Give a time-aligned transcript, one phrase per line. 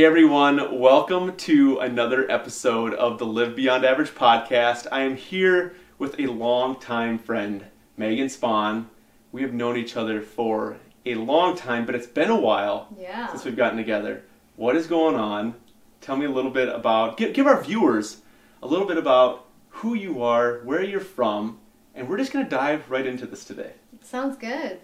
[0.00, 4.86] Hey everyone, welcome to another episode of the Live Beyond Average podcast.
[4.90, 7.66] I am here with a longtime friend,
[7.98, 8.88] Megan Spawn.
[9.30, 13.26] We have known each other for a long time, but it's been a while Yeah.
[13.28, 14.22] since we've gotten together.
[14.56, 15.56] What is going on?
[16.00, 18.22] Tell me a little bit about, give, give our viewers
[18.62, 21.58] a little bit about who you are, where you're from,
[21.94, 23.74] and we're just going to dive right into this today.
[24.02, 24.80] Sounds good.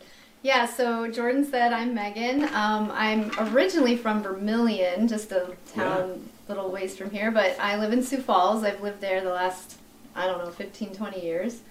[0.46, 2.44] Yeah, so Jordan said I'm Megan.
[2.54, 7.92] Um, I'm originally from Vermillion, just a town little ways from here, but I live
[7.92, 8.62] in Sioux Falls.
[8.62, 9.78] I've lived there the last,
[10.14, 11.62] I don't know, 15, 20 years.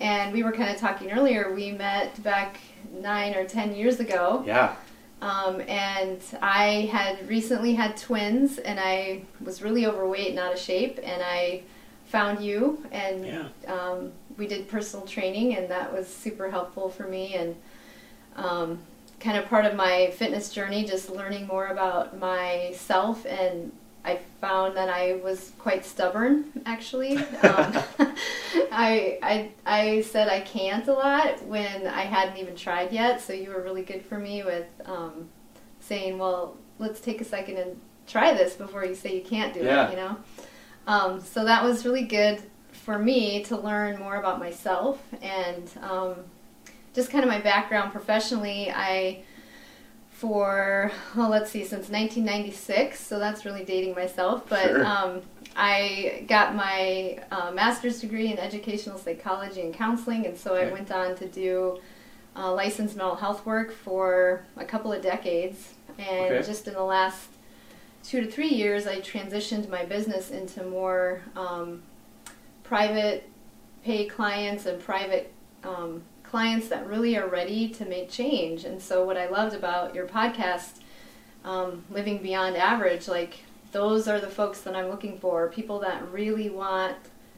[0.00, 2.60] And we were kind of talking earlier, we met back
[2.92, 4.44] nine or 10 years ago.
[4.46, 4.74] Yeah,
[5.22, 10.58] Um, and I had recently had twins, and I was really overweight and out of
[10.58, 11.62] shape, and I
[12.04, 13.48] found you, and Yeah.
[13.66, 17.56] um, we did personal training, and that was super helpful for me, and
[18.44, 18.78] um,
[19.20, 23.70] kind of part of my fitness journey, just learning more about myself, and
[24.04, 27.18] I found that I was quite stubborn, actually.
[27.18, 27.74] Um,
[28.72, 33.32] I, I, I said I can't a lot when I hadn't even tried yet, so
[33.32, 35.28] you were really good for me with um,
[35.80, 39.60] saying, well, let's take a second and try this before you say you can't do
[39.60, 39.88] Yeah.
[39.88, 40.16] it, you know?
[40.86, 46.16] Um, so that was really good for me to learn more about myself and um,
[46.94, 48.70] just kind of my background professionally.
[48.74, 49.22] I,
[50.10, 54.84] for, well, let's see, since 1996, so that's really dating myself, but Sure.
[54.84, 55.22] um,
[55.56, 60.90] I got my uh, master's degree in educational psychology and counseling, and so I went
[60.92, 61.80] on to do
[62.36, 65.72] uh, licensed mental health work for a couple of decades.
[65.98, 66.46] And Okay.
[66.46, 67.28] just in the last
[68.04, 71.82] two to three years, I transitioned my business into more um,
[72.62, 73.28] private
[73.84, 75.32] pay clients and private
[75.64, 78.64] um, clients that really are ready to make change.
[78.64, 80.80] And so, what I loved about your podcast,
[81.44, 83.40] um, Living Beyond Average, like
[83.72, 86.96] those are the folks that I'm looking for people that really want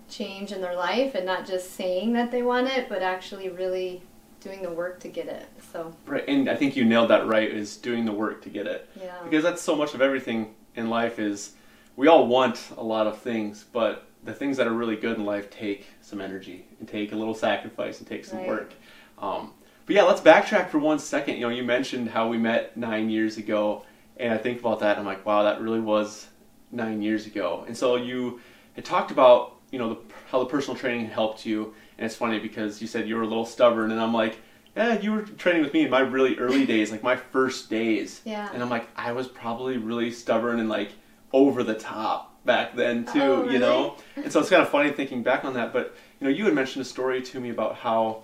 [0.08, 4.02] change in their life and not just saying that they want it, but actually really
[4.40, 5.46] doing the work to get it.
[5.72, 6.24] So, right.
[6.28, 8.88] And I think you nailed that right, is doing the work to get it.
[9.00, 9.14] yeah.
[9.24, 11.52] because that's so much of everything in life is
[11.96, 15.24] we all want a lot of things but the things that are really good in
[15.26, 18.48] life take some energy and take a little sacrifice and take some Right.
[18.48, 18.72] work
[19.22, 19.52] um,
[19.86, 23.08] but yeah let's backtrack for one second you know you mentioned how we met nine
[23.08, 23.84] years ago
[24.18, 26.26] and i think about that and i'm like wow that really was
[26.70, 28.40] nine years ago and so you
[28.74, 30.00] had talked about you know the,
[30.30, 33.26] how the personal training helped you and it's funny because you said you were a
[33.26, 34.38] little stubborn and i'm like
[34.76, 38.22] yeah you were training with me in my really early days like my first days
[38.24, 38.48] Yeah.
[38.54, 40.92] and I'm like, I was probably really stubborn and like
[41.32, 43.96] over the top back then too, Oh, you know.
[44.16, 45.74] And so it's kind of funny thinking back on that.
[45.74, 48.22] But you know, you had mentioned a story to me about how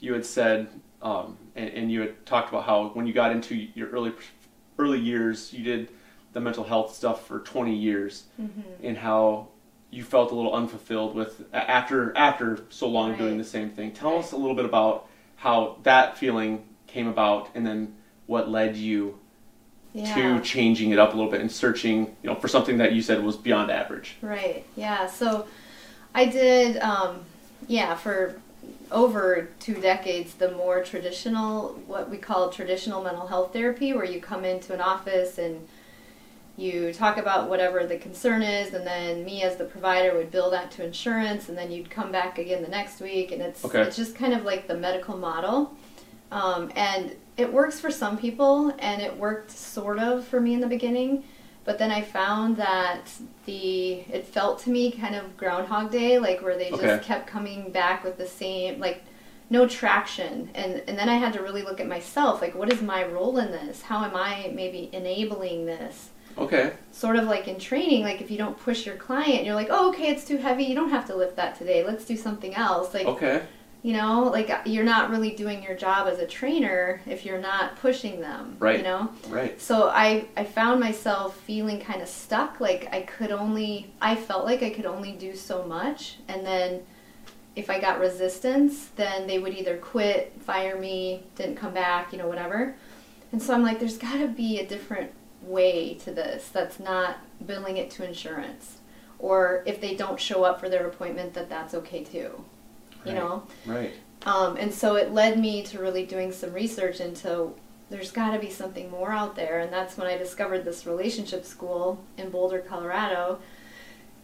[0.00, 0.68] you had said,
[1.02, 4.12] um, and, and you had talked about how when you got into your early
[4.78, 5.88] early years, you did
[6.32, 8.62] the mental health stuff for 20 years, Mhm.
[8.82, 9.48] and how
[9.90, 13.90] you felt a little unfulfilled with after after so long doing the same thing.
[13.92, 14.18] Tell Right.
[14.20, 17.94] us a little bit about how that feeling came about, and then
[18.26, 19.18] what led you
[19.94, 20.14] Yeah.
[20.14, 23.00] to changing it up a little bit and searching, you know, for something that you
[23.02, 24.16] said was beyond average.
[24.20, 24.64] Right.
[24.76, 25.06] Yeah.
[25.06, 25.46] So
[26.14, 27.20] I did, um,
[27.66, 28.36] yeah, for
[28.90, 34.20] over two decades, the more traditional, what we call traditional mental health therapy, where you
[34.20, 35.66] come into an office and
[36.56, 40.50] you talk about whatever the concern is, and then me as the provider would bill
[40.50, 43.80] that to insurance, and then you'd come back again the next week, and it's Okay.
[43.82, 45.76] it's just kind of like the medical model,
[46.32, 50.60] um, and it works for some people, and it worked sort of for me in
[50.60, 51.22] the beginning,
[51.68, 53.10] but then I found that
[53.44, 56.98] the it felt to me kind of Groundhog Day, like where they just Okay.
[57.02, 59.02] kept coming back with the same like
[59.50, 62.80] no traction and and then I had to really look at myself like what is
[62.80, 66.72] my role in this how am I maybe enabling this Okay.
[66.90, 69.90] sort of like in training like if you don't push your client you're like oh
[69.90, 72.94] okay it's too heavy you don't have to lift that today let's do something else
[72.94, 73.42] like Okay.
[73.82, 77.76] You know like you're not really doing your job as a trainer if you're not
[77.76, 78.78] pushing them Right.
[78.78, 79.60] you know Right.
[79.60, 84.44] so I, I found myself feeling kind of stuck like i could only i felt
[84.44, 86.82] like i could only do so much and then
[87.54, 92.18] if i got resistance then they would either quit fire me didn't come back you
[92.18, 92.74] know whatever
[93.32, 95.10] and so i'm like there's got to be a different
[95.42, 98.78] way to this that's not billing it to insurance
[99.20, 102.44] or if they don't show up for their appointment that that's okay too
[103.08, 103.22] you Right.
[103.22, 103.92] know Right.
[104.26, 107.54] um, and so it led me to really doing some research into
[107.90, 109.60] there's got to be something more out there.
[109.60, 113.38] And that's when I discovered this relationship school in Boulder, Colorado.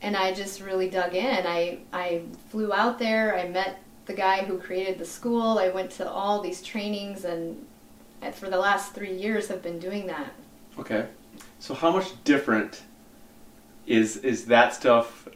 [0.03, 1.47] And I just really dug in.
[1.47, 3.35] I, I flew out there.
[3.39, 5.59] I met the guy who created the school.
[5.59, 7.65] I went to all these trainings and
[8.21, 10.33] and for the last three years have been doing that.
[10.79, 11.07] Okay.
[11.59, 12.83] So how much different
[13.87, 15.27] is is that stuff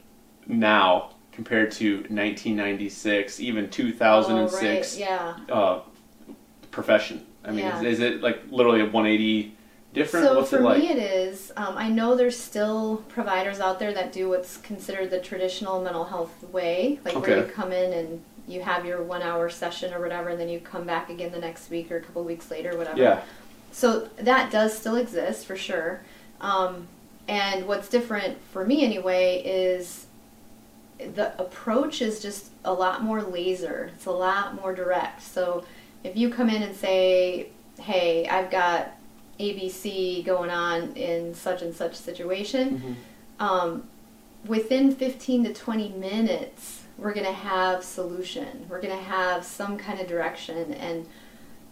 [0.46, 4.98] now compared to 1996, even 2006 Oh, right.
[5.48, 5.54] Yeah.
[5.54, 5.80] uh,
[6.72, 7.24] profession?
[7.44, 7.78] I mean, Yeah.
[7.80, 9.54] is, is it like literally a 180
[9.94, 10.26] different?
[10.26, 10.78] So What's for it like?
[10.80, 11.52] me, it is.
[11.56, 16.04] Um, I know there's still providers out there that do what's considered the traditional mental
[16.06, 20.30] health way, like where you come in and you have your one-hour session or whatever,
[20.30, 22.98] and then you come back again the next week or a couple weeks later, whatever.
[22.98, 23.20] yeah.
[23.70, 26.00] So that does still exist for sure.
[26.40, 26.88] Um,
[27.28, 30.06] and what's different for me anyway is
[31.14, 33.90] the approach is just a lot more laser.
[33.94, 35.22] It's a lot more direct.
[35.22, 35.64] So
[36.04, 37.48] if you come in and say,
[37.80, 38.92] "Hey, I've got
[39.38, 42.96] ABC going on in such and such situation,"
[43.40, 43.44] Mhm.
[43.44, 43.88] um,
[44.46, 48.66] within 15 to 20 minutes, we're going to have solution.
[48.68, 51.06] We're going to have some kind of direction and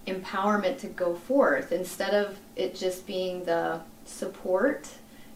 [0.06, 4.88] empowerment to go forth instead of it just being the support.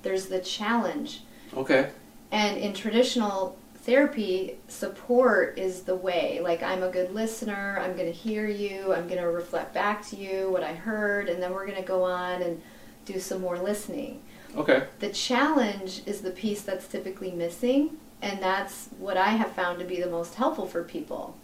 [0.02, 1.22] There's the challenge.
[1.56, 1.90] Okay.
[2.30, 6.40] And in traditional therapy, support is the way.
[6.42, 10.06] Like, I'm a good listener, I'm going to hear you, I'm going to reflect back
[10.08, 12.60] to you what I heard, and then we're going to go on and
[13.06, 14.20] do some more listening.
[14.56, 14.84] Okay.
[14.98, 19.84] The challenge is the piece that's typically missing, and that's what I have found to
[19.84, 21.36] be the most helpful for people.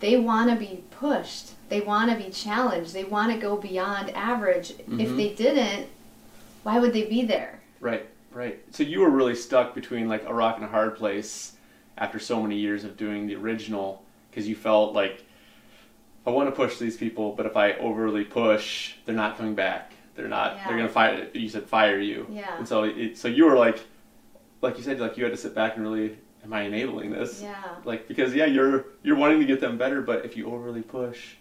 [0.00, 4.10] They want to be pushed, they want to be challenged, they want to go beyond
[4.10, 4.70] average.
[4.80, 5.16] If Mhm.
[5.16, 5.86] they didn't,
[6.64, 7.60] why would they be there?
[7.78, 8.06] Right.
[8.32, 8.62] Right.
[8.70, 11.52] So you were really stuck between like a rock and a hard place
[11.98, 15.24] after so many years of doing the original because you felt like
[16.26, 19.92] I want to push these people, but if I overly push, they're not coming back.
[20.14, 20.56] They're not.
[20.66, 21.28] They're gonna fire.
[21.32, 22.26] You said fire you.
[22.30, 22.56] Yeah.
[22.58, 23.80] And so it, so you were like,
[24.60, 27.40] like you said, like you had to sit back and really, am I enabling this?
[27.42, 30.82] Yeah, Like because yeah, you're you're wanting to get them better, but if you overly
[30.82, 31.34] push,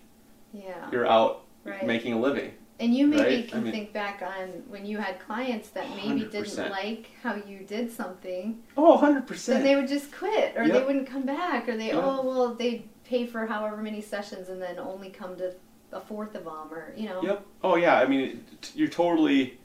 [0.54, 0.90] yeah.
[0.92, 1.86] you're out Right.
[1.86, 2.54] making a living.
[2.82, 3.46] And you maybe Right?
[3.46, 7.36] I can mean- think back on when you had clients that maybe didn't like how
[7.36, 9.64] you did something, Oh, 100 then percent.
[9.64, 12.02] they would just quit or they wouldn't come back or they Yeah.
[12.04, 15.54] oh well they pay for however many sessions and then only come to
[15.92, 17.46] a fourth of them or you know Yep.
[17.64, 17.96] Oh yeah.
[18.00, 18.44] I mean,
[18.74, 19.60] you're totally,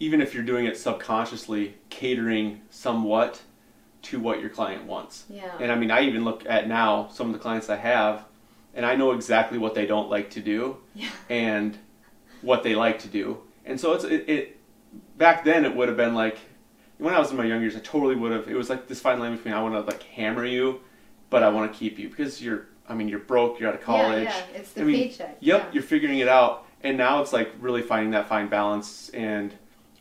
[0.00, 3.42] even if you're doing it subconsciously, catering somewhat
[4.02, 5.24] to what your client wants.
[5.30, 8.24] yeah And I mean, I even look at now some of the clients I have,
[8.74, 11.78] and I know exactly what they don't like to do yeah and
[12.42, 13.38] what they like to do.
[13.64, 14.56] And so it's it, it
[15.16, 16.38] back then it would have been like
[16.98, 18.48] when I was in my younger years, I totally would have.
[18.48, 20.80] It was like this fine line between I want to like hammer you,
[21.30, 22.66] but I want to keep you because you're.
[22.88, 23.60] I mean, you're broke.
[23.60, 24.24] You're out of college.
[24.24, 24.58] yeah, yeah.
[24.58, 25.70] it's the I mean, paycheck Yep, yeah.
[25.72, 29.54] you're figuring it out, and now it's like really finding that fine balance and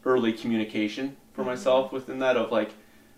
[0.05, 1.47] early communication for Mhm.
[1.47, 2.71] myself within that of like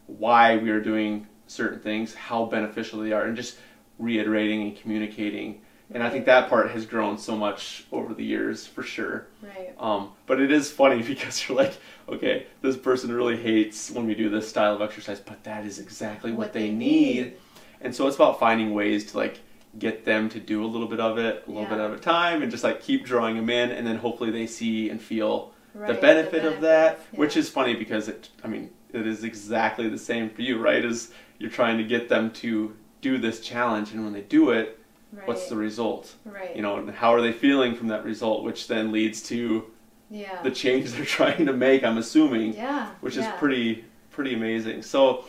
[0.07, 3.57] why we are doing certain things, how beneficial they are, and just
[3.97, 5.61] reiterating and communicating.
[5.93, 9.27] And I think that part has grown so much over the years for sure.
[9.43, 11.73] right Um, but it is funny because you're like,
[12.07, 15.79] okay, this person really hates when we do this style of exercise, but that is
[15.79, 17.33] exactly what, they, need.
[17.81, 19.39] And so it's about finding ways to like
[19.79, 21.85] get them to do a little bit of it, a little bit Yeah.
[21.85, 24.89] at a time, and just like keep drawing them in, and then hopefully they see
[24.89, 26.97] and feel Right, the benefit of that.
[26.97, 30.57] benefits, Which is funny because it, I mean, it is exactly the same for you,
[30.57, 30.83] right?
[30.83, 34.77] As you're trying to get them to do this challenge, and when they do it,
[35.11, 35.27] right.
[35.27, 36.15] what's the result?
[36.25, 39.65] right You know, and how are they feeling from that result, which then leads to
[40.09, 41.83] yeah the change they're trying to make.
[41.83, 43.33] I'm assuming, yeah which yeah.
[43.33, 44.81] is pretty pretty amazing.
[44.81, 45.25] So,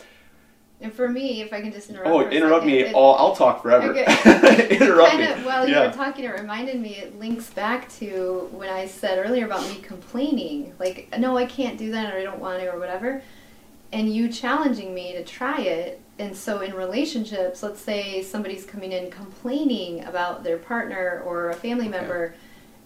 [0.80, 2.80] and for me if I can just interrupt oh, interrupt second, me!
[2.80, 3.90] it- Oh, I'll talk forever.
[3.90, 4.68] Okay.
[4.76, 5.46] interrupt kind me.
[5.46, 5.86] while you yeah.
[5.86, 6.96] were talking, it reminded me.
[6.96, 11.78] It links back to when I said earlier about me complaining, like, no, I can't
[11.78, 13.22] do that, or I don't want to, or whatever.
[13.92, 16.00] And you challenging me to try it.
[16.18, 21.54] And so, in relationships, let's say somebody's coming in complaining about their partner or a
[21.54, 21.98] family Okay.
[21.98, 22.34] member.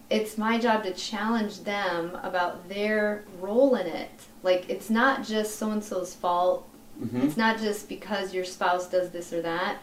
[0.09, 4.09] It's my job to challenge them about their role in it.
[4.43, 6.67] Like, it's not just so and so's fault
[7.01, 7.23] Mhm.
[7.25, 9.77] it's not just because your spouse does this or that.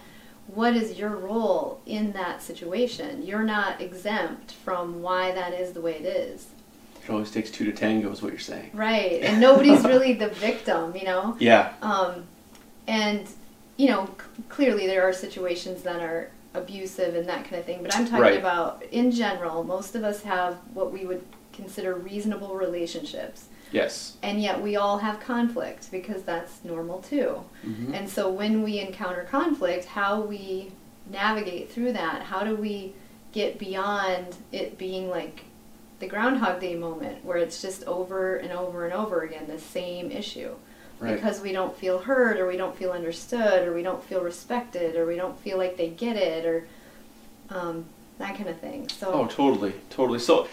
[0.49, 3.23] What is your role in that situation?
[3.25, 6.47] You're not exempt from why that is the way it is.
[7.07, 8.71] It always takes two to tango, is what you're saying.
[8.75, 9.21] Right.
[9.23, 11.37] And nobody's really the victim, you know?
[11.39, 11.75] Yeah.
[11.83, 12.25] Um,
[12.87, 13.27] and,
[13.77, 17.83] you know, c- clearly there are situations that are abusive and that kind of thing,
[17.83, 18.39] but I'm talking Right.
[18.39, 23.47] about in general, most of us have what we would consider reasonable relationships.
[23.73, 24.17] Yes.
[24.23, 27.43] And yet we all have conflict because that's normal too.
[27.67, 27.93] Mhm.
[27.95, 30.71] And so when we encounter conflict, how we
[31.11, 32.93] navigate through that, how do we
[33.33, 35.45] get beyond it being like
[35.99, 40.11] the Groundhog Day moment where it's just over and over and over again the same
[40.13, 40.55] issue?
[41.01, 41.15] Right.
[41.17, 44.97] Because we don't feel heard or we don't feel understood or we don't feel respected
[44.97, 46.67] or we don't feel like they get it or
[47.51, 47.85] um,
[48.19, 48.89] that kind of thing.
[48.89, 50.19] So Oh, totally, totally.
[50.19, 50.49] So,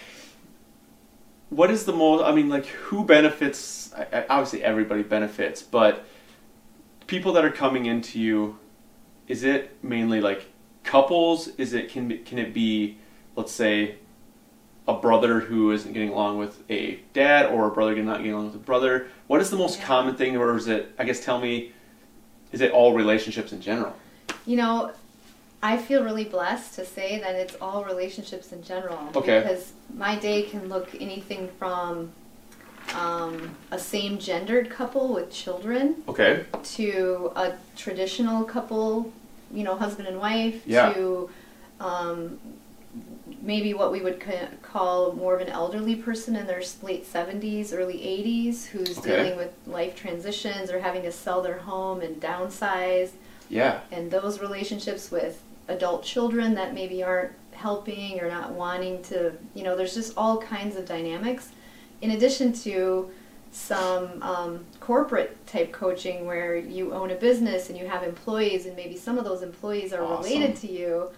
[1.49, 2.23] what is the most?
[2.23, 3.93] I mean, like who benefits?
[3.93, 6.05] I- I- Obviously, everybody benefits, but
[7.07, 8.57] people that are coming into you,
[9.27, 10.47] is it mainly like
[10.83, 11.49] couples?
[11.57, 12.97] Is it can can it be,
[13.35, 13.95] let's say,
[14.87, 18.47] a brother who isn't getting along with a dad, or a brother not getting along
[18.47, 19.07] with a brother?
[19.27, 19.85] What is the most Yeah.
[19.85, 20.91] common thing, or is it?
[20.97, 21.71] I guess tell me,
[22.51, 23.93] is it all relationships in general?
[24.45, 24.91] You know,
[25.63, 28.97] I feel really blessed to say that it's all relationships in general.
[29.15, 29.39] Okay.
[29.41, 32.11] Because my day can look anything from
[32.95, 36.43] um, a same gendered couple with children Okay.
[36.63, 39.13] to a traditional couple,
[39.53, 40.91] you know, husband and wife, Yeah.
[40.93, 41.29] to
[41.79, 42.39] um,
[43.41, 44.23] maybe what we would
[44.61, 49.15] call more of an elderly person in their late 70s, early 80s, who's Okay.
[49.23, 53.09] dealing with life transitions or having to sell their home and downsize
[53.49, 53.79] Yeah.
[53.91, 59.63] and those relationships with adult children that maybe aren't helping or not wanting to you
[59.63, 61.49] know there's just all kinds of dynamics
[62.01, 63.09] in addition to
[63.51, 68.75] some um, corporate type coaching where you own a business and you have employees and
[68.75, 70.23] maybe some of those employees are Awesome.
[70.31, 71.09] related to you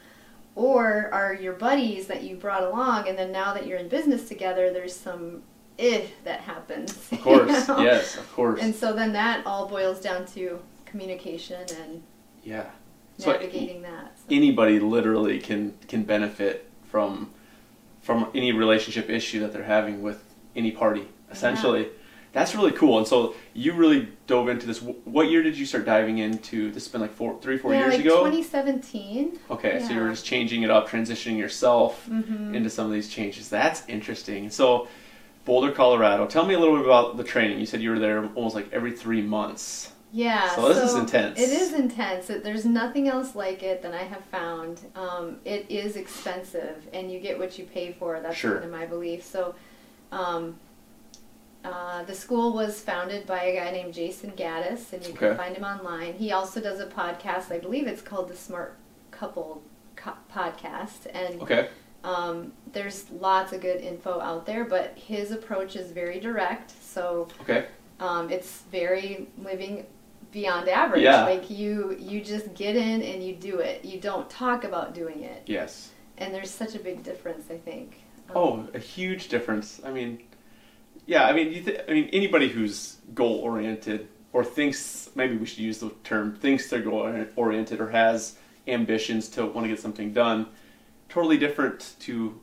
[0.55, 4.27] or are your buddies that you brought along and then now that you're in business
[4.27, 5.41] together there's some
[5.77, 7.67] if that happens Of course.
[7.67, 7.81] you know?
[7.81, 8.17] Yes.
[8.17, 8.61] Of course.
[8.61, 12.03] and so then that all boils down to communication and
[12.43, 12.65] yeah.
[13.17, 14.17] So navigating that.
[14.17, 14.23] So.
[14.35, 17.29] anybody literally can can benefit from
[18.01, 20.23] from any relationship issue that they're having with
[20.55, 21.87] any party essentially
[22.33, 25.85] that's really cool and so you really dove into this what year did you start
[25.85, 29.39] diving into this has been like four three four yeah, years like ago 2017.
[29.51, 32.53] okay so you were just changing it up transitioning yourself Mhm.
[32.55, 34.87] into some of these changes that's interesting so
[35.45, 38.25] boulder colorado tell me a little bit about the training you said you were there
[38.35, 40.47] almost like every three months Yeah.
[40.55, 41.39] So this is intense.
[41.39, 42.29] It is intense.
[42.29, 44.79] It- There's nothing else like it that I have found.
[44.95, 48.19] Um, it is expensive, and you get what you pay for.
[48.21, 48.53] That's Sure.
[48.59, 49.23] kind of my belief.
[49.25, 49.55] So,
[50.11, 50.55] um,
[51.63, 55.37] uh, the school was founded by a guy named Jason Gaddis, and you can Okay.
[55.37, 56.13] find him online.
[56.13, 57.51] He also does a podcast.
[57.51, 58.77] I believe it's called the Smart
[59.11, 59.61] Couple
[59.95, 61.69] Co- Podcast, and okay
[62.03, 64.65] um, there's lots of good info out there.
[64.65, 66.71] But his approach is very direct.
[66.83, 67.67] So okay
[67.99, 69.85] um, it's very living
[70.33, 71.03] beyond average.
[71.03, 71.23] Yeah.
[71.23, 73.85] Like you, you just get in and you do it.
[73.85, 77.45] You don't talk about doing it, yes and there's such a big difference.
[77.49, 78.01] I think.
[78.29, 79.79] Um, Oh, a huge difference.
[79.85, 80.19] I mean,
[81.05, 85.45] yeah, I mean, you th- I mean, anybody who's goal oriented or thinks maybe we
[85.45, 89.79] should use the term thinks they're goal oriented or has ambitions to want to get
[89.79, 90.47] something done,
[91.09, 92.39] totally different to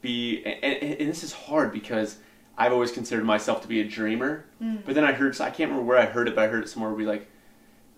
[0.00, 0.42] be.
[0.44, 2.18] And, and, and this is hard because
[2.58, 4.84] I've always considered myself to be a dreamer, Mm.
[4.86, 6.68] but then I heard I can't remember where I heard it, but I heard it
[6.68, 7.28] somewhere where we like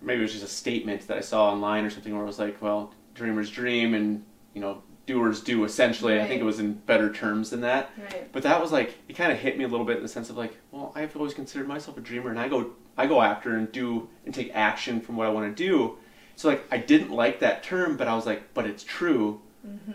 [0.01, 2.39] maybe it was just a statement that I saw online or something where it was
[2.39, 4.23] like, well, dreamers dream and
[4.53, 6.21] you know doers do essentially.
[6.21, 7.89] I think it was in better terms than that.
[7.97, 8.31] Right.
[8.31, 10.29] But that was like it kind of hit me a little bit in the sense
[10.29, 13.55] of like, well, I've always considered myself a dreamer, and I go I go after
[13.55, 15.97] and do and take action from what I want to do.
[16.35, 19.91] So like I didn't like that term, but I was like, but it's true, hmm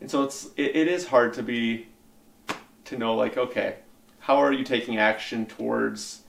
[0.00, 1.86] and so it's it, it is hard to be
[2.86, 3.76] to know like okay,
[4.18, 6.22] how are you taking action towards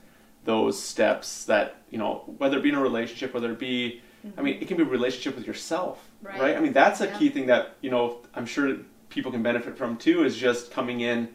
[0.44, 4.00] those steps that you know whether it be in a relationship, whether it be
[4.36, 6.40] I mean, it can be a relationship with yourself, Right.
[6.40, 6.56] right?
[6.56, 7.18] I mean, that's a Yeah.
[7.18, 8.76] key thing that you know I'm sure
[9.08, 10.24] people can benefit from too.
[10.24, 11.28] Is just coming in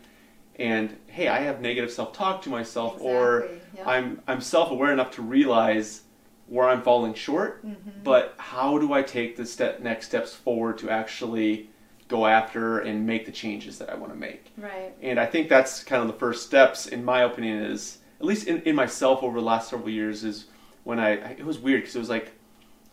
[0.59, 3.83] and hey, I have negative self-talk to myself, or yeah.
[3.89, 6.01] I'm I'm self-aware enough to realize
[6.47, 7.65] where I'm falling short.
[7.65, 8.03] Mhm.
[8.03, 11.69] But how do I take the step next steps forward to actually
[12.09, 14.51] go after and make the changes that I want to make?
[14.57, 14.93] Right.
[15.01, 18.45] And I think that's kind of the first steps, in my opinion, is at least
[18.47, 20.45] in, in myself over the last several years is
[20.83, 22.33] when I, it was weird because it was like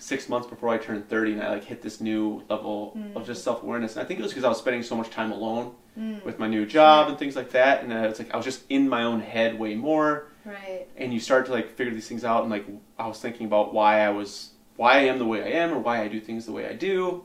[0.00, 3.44] six months before I turned 30 and I like hit this new level of just
[3.44, 3.96] self awareness.
[3.96, 6.24] And I think it was because I was spending so much time alone Mm.
[6.24, 7.82] with my new job and things like that.
[7.82, 10.28] And uh, it's like I was just in my own head way more.
[10.44, 10.86] Right.
[10.96, 12.42] And you start to like figure these things out.
[12.42, 12.64] And like
[12.96, 15.80] I was thinking about why I was, why I am the way I am or
[15.80, 17.24] why I do things the way I do.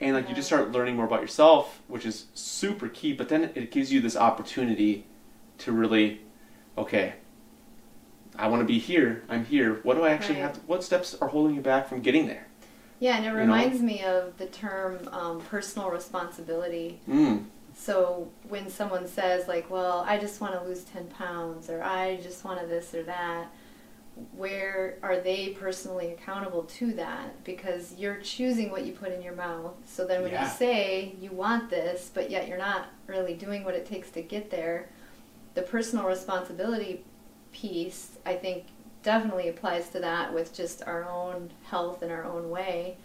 [0.00, 3.12] And like you just start learning more about yourself, which is super key.
[3.12, 5.06] But then it gives you this opportunity
[5.58, 6.22] to really,
[6.76, 7.14] okay,
[8.38, 9.22] I want to be here.
[9.28, 9.74] I'm here.
[9.82, 10.42] What do I actually Right.
[10.44, 10.54] have?
[10.54, 12.46] To, what steps are holding you back from getting there?
[12.98, 13.34] Yeah, and it know?
[13.36, 17.00] reminds me of the term um, personal responsibility.
[17.08, 17.44] Mm.
[17.74, 22.16] So when someone says like, "Well, I just want to lose ten pounds," or "I
[22.22, 23.48] just want to this or that,"
[24.36, 27.42] where are they personally accountable to that?
[27.44, 29.72] Because you're choosing what you put in your mouth.
[29.86, 30.44] So then when Yeah.
[30.44, 34.22] you say you want this, but yet you're not really doing what it takes to
[34.22, 34.88] get there,
[35.54, 37.04] the personal responsibility
[37.52, 38.64] piece, I think,
[39.02, 42.96] definitely applies to that with just our own health in our own way.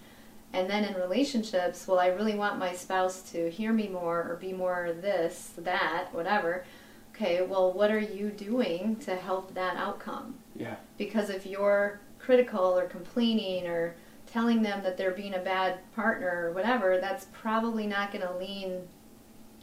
[0.53, 4.37] And then in relationships, well, I really want my spouse to hear me more or
[4.39, 6.65] be more this, that, whatever.
[7.13, 10.35] okay, well, what are you doing to help that outcome?
[10.55, 10.75] Yeah.
[10.97, 13.95] Because if you're critical or complaining or
[14.27, 18.37] telling them that they're being a bad partner or whatever, that's probably not going to
[18.37, 18.81] lean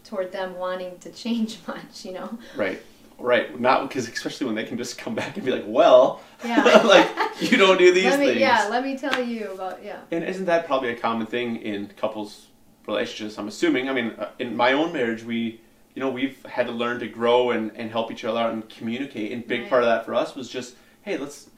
[0.02, 2.38] toward them wanting to change much, you know?
[2.56, 2.80] Right.
[3.18, 3.58] Right.
[3.58, 6.62] Not because, especially when they can just come back and be like, well, Yeah.
[6.84, 7.08] like,
[7.40, 8.40] you don't do these let me, things.
[8.40, 10.00] Yeah, let me tell you about, yeah.
[10.10, 12.48] And isn't that probably a common thing in couples
[12.86, 13.38] relationships?
[13.38, 13.88] I'm assuming.
[13.88, 15.60] I mean, uh, in my own marriage, we,
[15.94, 18.68] you know, we've had to learn to grow and, and help each other out and
[18.68, 19.32] communicate.
[19.32, 19.70] And big Right.
[19.70, 21.48] part of that for us was just, hey, let's.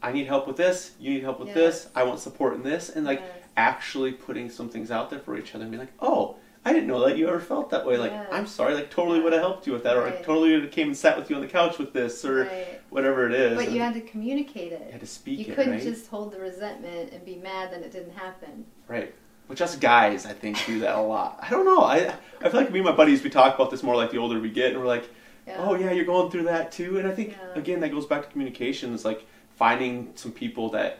[0.00, 0.92] I need help with this.
[1.00, 1.56] You need help with Yes.
[1.56, 1.88] this.
[1.96, 3.30] I want support in this, and like Yes.
[3.56, 6.36] actually putting some things out there for each other and be like, oh.
[6.68, 7.96] I didn't know that you ever felt that way.
[7.96, 8.28] Like, Yes.
[8.30, 8.74] I'm sorry.
[8.74, 10.96] Like, totally would have helped you with that, or I totally would have came and
[10.96, 12.80] sat with you on the couch with this, or Right.
[12.90, 13.56] whatever it is.
[13.56, 14.82] But you had to communicate it.
[14.86, 15.82] you had to speak You it, couldn't right?
[15.82, 18.66] just hold the resentment and be mad that it didn't happen.
[18.86, 19.14] Right.
[19.46, 21.38] Which us guys, I think, do that a lot.
[21.40, 21.80] I don't know.
[21.80, 24.18] I I feel like me and my buddies, we talk about this more like the
[24.18, 25.08] older we get, and we're like,
[25.46, 25.56] Yeah.
[25.58, 26.98] oh yeah, you're going through that too.
[26.98, 27.58] And I think Yeah.
[27.58, 28.92] again, that goes back to communication.
[28.92, 29.24] It's like
[29.56, 30.98] finding some people that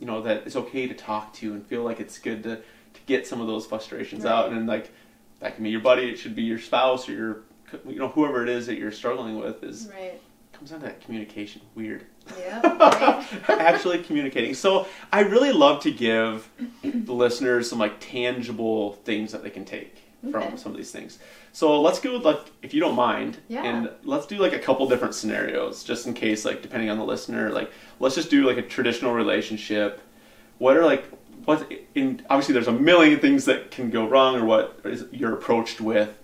[0.00, 2.60] you know that it's okay to talk to and feel like it's good to
[3.06, 4.52] get some of those frustrations out.
[4.52, 4.92] And like
[5.40, 7.36] that can be your buddy, it should be your spouse or your
[7.88, 10.20] you know whoever it is that you're struggling with is Right.
[10.52, 11.60] comes down to that communication.
[11.74, 12.06] Weird.
[12.38, 12.60] Yeah.
[13.48, 13.60] Right.
[13.60, 14.54] actually communicating.
[14.54, 16.48] So I really love to give
[16.82, 19.98] the listeners some like tangible things that they can take
[20.30, 21.18] from some of these things.
[21.52, 23.62] So let's go with like if you don't mind, Yeah.
[23.64, 27.04] and let's do like a couple different scenarios just in case like depending on the
[27.04, 27.50] listener.
[27.50, 27.70] Like
[28.00, 30.00] let's just do like a traditional relationship.
[30.58, 31.04] What are like
[31.44, 35.34] what in obviously there's a million things that can go wrong or what is you're
[35.34, 36.16] approached with.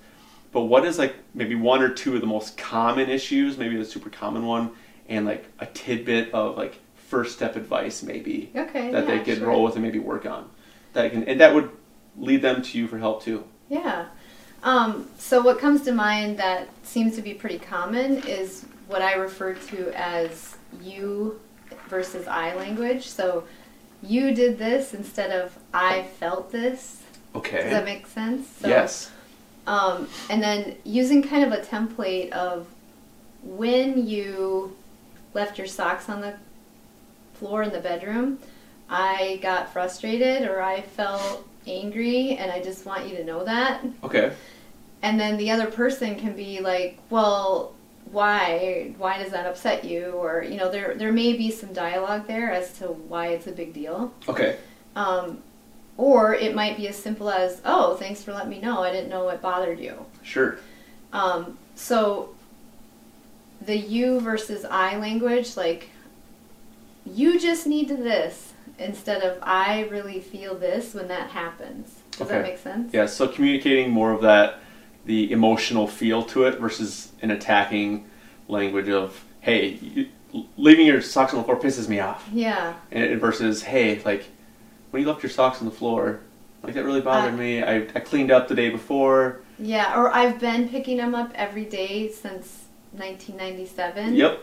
[0.52, 3.84] But what is like maybe one or two of the most common issues, maybe the
[3.84, 4.72] super common one,
[5.09, 6.78] and like a tidbit of like
[7.09, 8.92] first step advice maybe Okay.
[8.92, 9.48] that yeah, they could sure.
[9.48, 10.48] roll with and maybe work on.
[10.92, 11.70] That can and that would
[12.16, 13.44] lead them to you for help too.
[13.68, 14.06] Yeah.
[14.62, 19.14] Um, so what comes to mind that seems to be pretty common is what I
[19.14, 21.40] refer to as you
[21.88, 23.06] versus I language.
[23.06, 23.44] So
[24.02, 27.02] you did this instead of I felt this.
[27.34, 27.62] Okay.
[27.62, 28.48] Does that make sense?
[28.60, 29.10] So, yes.
[29.66, 32.66] Um, and then using kind of a template of
[33.42, 34.76] when you
[35.32, 36.34] left your socks on the
[37.34, 38.38] floor in the bedroom,
[38.88, 43.84] I got frustrated or I felt angry, and I just want you to know that.
[44.02, 44.32] Okay.
[45.02, 47.74] And then the other person can be like, well,
[48.11, 48.94] why?
[48.99, 50.12] Why does that upset you?
[50.12, 53.53] Or you know, there there may be some dialogue there as to why it's a
[53.53, 54.12] big deal.
[54.29, 54.57] Okay.
[54.96, 55.42] Um,
[55.96, 58.83] or it might be as simple as, oh, thanks for letting me know.
[58.83, 60.07] I didn't know it bothered you.
[60.23, 60.59] Sure.
[61.12, 62.35] Um, so
[63.61, 65.90] the you versus I language, like
[67.05, 71.96] you just need this instead of I really feel this when that happens.
[72.12, 72.94] Does that make sense?
[72.94, 73.07] Yeah.
[73.07, 74.61] So communicating more of that,
[75.04, 78.06] the emotional feel to it versus an attacking
[78.48, 80.08] language of hey, you,
[80.56, 82.74] leaving your socks on the floor pisses me off, Yeah.
[82.92, 84.24] and versus hey, like
[84.90, 86.20] when you left your socks on the floor,
[86.62, 87.62] like that really bothered Uh, me.
[87.62, 89.40] I I cleaned up the day before.
[89.58, 94.14] Yeah, or I've been picking them up every day since 1997.
[94.14, 94.40] Yep.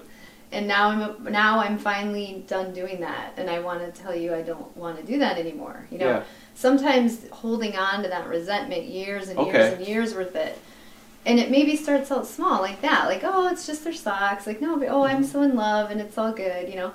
[0.51, 4.33] And now I'm now I'm finally done doing that, and I want to tell you
[4.33, 5.85] I don't want to do that anymore.
[5.91, 6.23] You know, Yeah.
[6.57, 9.51] Sometimes holding on to that resentment years and Okay.
[9.59, 10.57] years and years with it,
[11.23, 14.59] and it maybe starts out small like that, like oh it's just their socks, like
[14.59, 15.31] no, but, oh I'm Mhm.
[15.31, 16.91] so in love and it's all good, you know,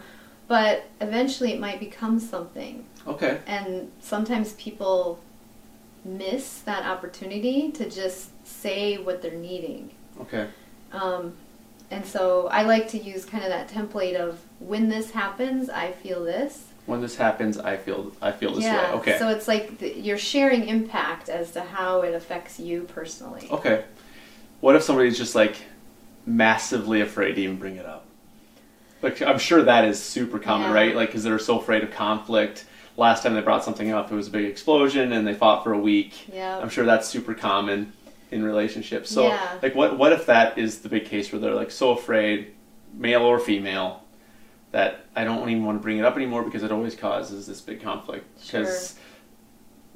[0.48, 3.38] but eventually it might become something, Okay.
[3.46, 5.20] and sometimes people
[6.04, 9.90] miss that opportunity to just say what they're needing.
[10.22, 10.48] Okay.
[10.92, 11.34] Um,
[11.92, 15.92] and so I like to use kind of that template of when this happens, I
[15.92, 16.64] feel this.
[16.86, 18.92] When this happens, I feel I feel this yeah.
[18.92, 18.98] way.
[18.98, 19.18] Okay.
[19.18, 23.46] So it's like the, you're sharing impact as to how it affects you personally.
[23.50, 23.84] Okay.
[24.60, 25.56] What if somebody's just like
[26.26, 28.06] massively afraid to even bring it up?
[29.00, 30.74] Like I'm sure that is super common, Yeah.
[30.74, 30.96] right?
[30.96, 32.64] Like because they're so afraid of conflict.
[32.96, 35.72] Last time they brought something up, it was a big explosion, and they fought for
[35.72, 36.28] a week.
[36.32, 36.58] Yeah.
[36.58, 37.92] I'm sure that's super common
[38.30, 39.08] in relationships.
[39.10, 39.58] So, Yeah.
[39.62, 42.52] like, what what if that is the big case where they're like so afraid,
[42.92, 44.01] male or female,
[44.72, 47.60] that I don't even want to bring it up anymore because it always causes this
[47.60, 48.26] big conflict.
[48.44, 48.96] Because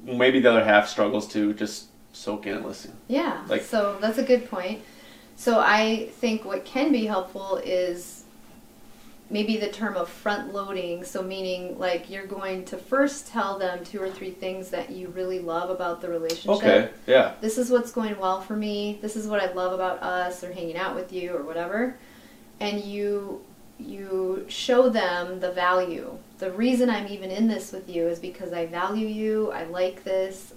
[0.03, 2.95] maybe the other half struggles to just soak in and listen.
[3.07, 3.43] Yeah.
[3.47, 4.81] Like- so that's a good point.
[5.35, 8.23] So I think what can be helpful is
[9.29, 11.03] maybe the term of front loading.
[11.03, 15.09] So meaning like you're going to first tell them two or three things that you
[15.09, 16.49] really love about the relationship.
[16.51, 16.89] Okay.
[17.07, 17.33] Yeah.
[17.41, 20.51] this is what's going well for me this is what i love about us or
[20.53, 21.97] hanging out with you or whatever
[22.59, 23.41] and you
[23.79, 28.51] you show them the value the reason i'm even in this with you is because
[28.53, 30.53] i value you i like this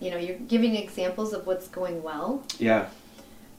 [0.00, 2.88] you know you're giving examples of what's going well Yeah.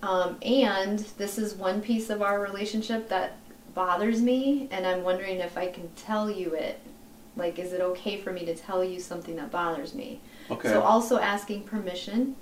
[0.03, 3.37] Um, and this is one piece of our relationship that
[3.73, 6.79] bothers me, and I'm wondering if I can tell you it.
[7.35, 10.19] Like, is it okay for me to tell you something that bothers me?
[10.51, 10.69] Okay.
[10.69, 12.35] So also asking permission.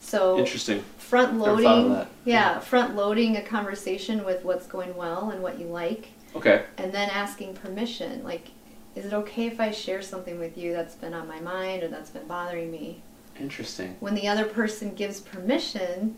[0.00, 0.82] So Interesting.
[0.96, 5.42] front Never thought of loading, yeah, front loading a conversation with what's going well and
[5.42, 6.62] what you like, Okay.
[6.76, 8.22] and then asking permission.
[8.22, 8.48] Like,
[8.94, 11.88] is it okay if I share something with you that's been on my mind or
[11.88, 13.02] that's been bothering me?
[13.38, 13.96] Interesting.
[14.00, 16.16] When the other person gives permission,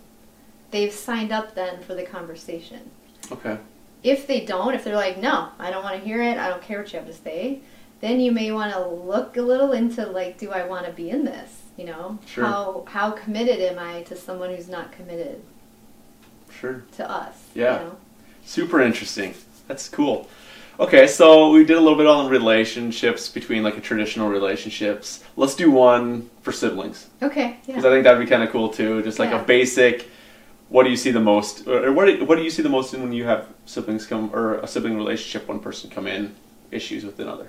[0.70, 2.90] they've signed up then for the conversation.
[3.32, 3.58] Okay.
[4.02, 6.62] If they don't, if they're like, no, I don't want to hear it, I don't
[6.62, 7.60] care what you have to say,
[8.00, 11.10] then you may want to look a little into like, do I want to be
[11.10, 11.59] in this?
[11.80, 12.44] You know, Sure.
[12.44, 15.40] how how committed am I to someone who's not committed
[16.50, 16.82] Sure.
[16.98, 17.36] to us?
[17.54, 17.78] Yeah.
[17.78, 17.96] You know?
[18.44, 19.32] Super interesting.
[19.66, 20.28] That's cool.
[20.78, 25.24] Okay, so we did a little bit on relationships between like a traditional relationships.
[25.38, 27.56] Let's do one for siblings Okay.
[27.66, 27.88] because Yeah.
[27.88, 29.00] I think that'd be kind of cool too.
[29.02, 29.40] Just like Yeah.
[29.40, 30.06] a basic.
[30.68, 32.92] What do you see the most, or what do, what do you see the most
[32.92, 36.34] in when you have siblings come, or a sibling relationship, one person come in,
[36.70, 37.48] issues with another?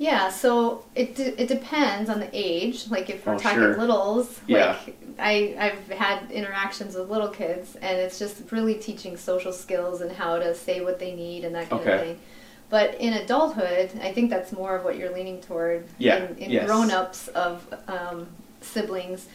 [0.00, 2.88] Yeah, so it de- it depends on the age.
[2.88, 3.76] Like if we're Oh, talking sure.
[3.76, 4.76] littles, Yeah.
[4.86, 10.00] like I I've had interactions with little kids, and it's just really teaching social skills
[10.00, 11.94] and how to say what they need and that kind Okay.
[11.94, 12.18] of thing.
[12.70, 15.86] But in adulthood, I think that's more of what you're leaning toward.
[15.98, 16.66] Yeah, In, in yes.
[16.66, 18.26] grown-ups of um,
[18.60, 19.26] siblings,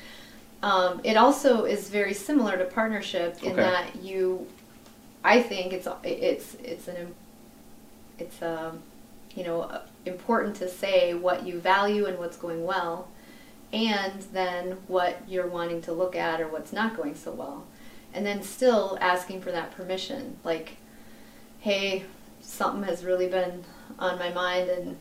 [0.62, 3.62] um, it also is very similar to partnership in Okay.
[3.62, 4.48] that you,
[5.26, 7.14] I think it's it's it's an
[8.20, 8.80] it's um
[9.36, 13.08] you know uh, important to say what you value and what's going well
[13.72, 17.66] and then what you're wanting to look at or what's not going so well
[18.14, 20.78] and then still asking for that permission like
[21.62, 22.04] hey
[22.42, 23.64] something has really been
[23.98, 24.98] on my mind and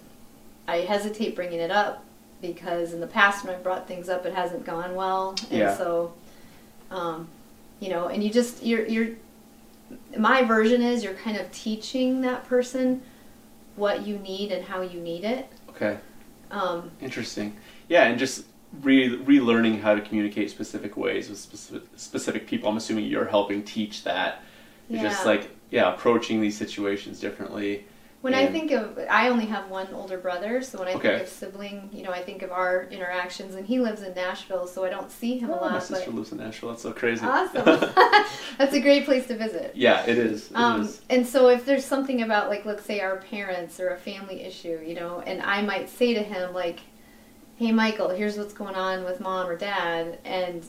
[0.68, 2.04] i hesitate bringing it up
[2.40, 5.76] because in the past when i brought things up it hasn't gone well and Yeah.
[5.76, 6.12] so
[6.90, 7.28] um,
[7.80, 9.08] you know and you just you're you're
[10.16, 13.02] my version is you're kind of teaching that person
[13.76, 15.48] what you need and how you need it.
[15.70, 15.98] Okay,
[16.50, 17.56] Um, interesting.
[17.88, 18.44] Yeah, and just
[18.82, 22.68] re- relearning how to communicate specific ways with specific, specific people.
[22.68, 24.42] I'm assuming you're helping teach that.
[24.90, 25.30] Just Yeah.
[25.30, 27.86] like yeah, approaching these situations differently.
[28.22, 31.08] When I think of, I only have one older brother, so when I Okay.
[31.10, 34.66] think of sibling, you know, I think of our interactions, and he lives in Nashville,
[34.68, 35.72] so I don't see him Oh, a lot.
[35.72, 36.68] my sister but lives in Nashville.
[36.70, 37.26] That's so crazy.
[37.26, 37.64] awesome,
[38.58, 39.72] that's a great place to visit.
[39.74, 40.50] yeah, it is.
[40.52, 41.02] It Um, is.
[41.10, 44.78] and so if there's something about like let's say our parents or a family issue,
[44.86, 46.78] you know, and I might say to him like,
[47.56, 50.64] "Hey Michael, here's what's going on with mom or dad," and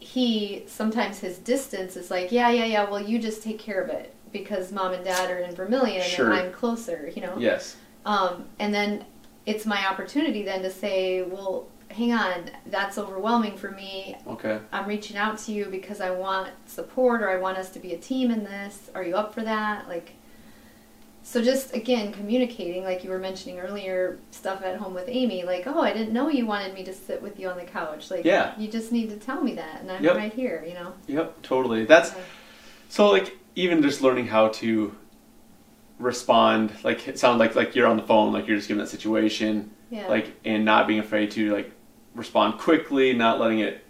[0.00, 3.88] he sometimes his distance is like, "Yeah, yeah, yeah, well you just take care of
[3.88, 6.26] it because mom and dad are in Vermillion Sure.
[6.30, 7.34] and I'm closer," you know.
[7.38, 7.76] Yes.
[8.06, 9.04] Um, and then
[9.46, 14.14] it's my opportunity then to say, "Well, hang on, that's overwhelming for me.
[14.26, 14.58] Okay.
[14.72, 17.94] I'm reaching out to you because I want support or I want us to be
[17.94, 18.90] a team in this.
[18.94, 19.88] Are you up for that?
[19.88, 20.12] Like,
[21.22, 25.44] so just again communicating, like you were mentioning earlier, stuff at home with Amy.
[25.44, 28.10] Like, oh, I didn't know you wanted me to sit with you on the couch.
[28.10, 28.52] Like, Yeah.
[28.58, 30.16] you just need to tell me that, and I'm Yep.
[30.16, 30.64] right here.
[30.66, 30.92] You know.
[31.06, 31.42] Yep.
[31.42, 31.84] Totally.
[31.84, 32.18] That's Yeah.
[32.88, 34.94] so like even just learning how to
[35.98, 36.72] respond.
[36.84, 39.70] Like it sounds like like you're on the phone, like you're just given that situation,
[39.90, 40.06] Yeah.
[40.06, 41.72] like and not being afraid to like
[42.14, 43.84] respond quickly, not letting it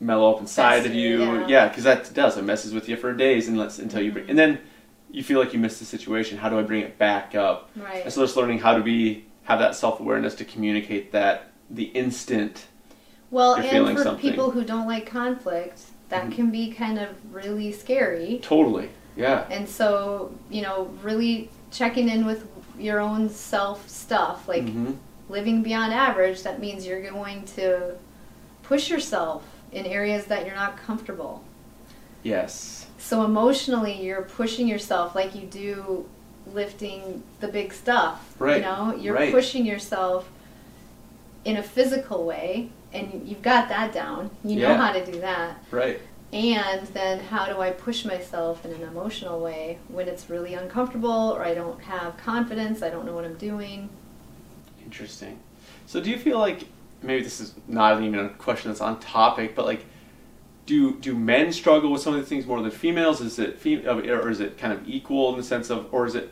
[0.00, 1.18] mellow up inside of you.
[1.24, 1.46] yeah.
[1.48, 4.26] Yeah, because that does it messes with you for days and lets until you bring
[4.26, 4.30] Mhm.
[4.30, 4.58] and then
[5.10, 6.38] you feel like you missed the situation.
[6.38, 7.70] How do I bring it back up?
[7.76, 8.04] right.
[8.04, 11.84] And so just learning how to be have that self awareness to communicate that the
[11.84, 12.66] instant.
[13.30, 14.30] Well, and for something.
[14.30, 16.32] people who don't like conflict, that Mhm.
[16.32, 18.38] can be kind of really scary.
[18.42, 18.88] Totally.
[19.18, 19.44] Yeah.
[19.50, 22.46] And so, you know, really checking in with
[22.78, 24.96] your own self stuff, like Mhm.
[25.28, 27.96] living beyond average, that means you're going to
[28.62, 31.42] push yourself in areas that you're not comfortable.
[32.22, 32.86] Yes.
[32.98, 36.06] So emotionally, you're pushing yourself like you do
[36.54, 38.34] lifting the big stuff.
[38.38, 39.32] Right, You know, you're right.
[39.32, 40.28] pushing yourself
[41.44, 44.30] in a physical way, and you've got that down.
[44.44, 45.62] You know how to do that.
[45.70, 46.00] Right.
[46.32, 51.32] And then how do I push myself in an emotional way when it's really uncomfortable
[51.34, 53.88] or I don't have confidence, I don't know what I'm doing?
[54.84, 55.38] Interesting.
[55.86, 56.68] So do you feel like
[57.02, 59.86] maybe this is not even a question that's on topic, but like
[60.66, 63.22] do do men struggle with some of the things more than females?
[63.22, 66.14] Is it fem- or is it kind of equal in the sense of or is
[66.14, 66.30] it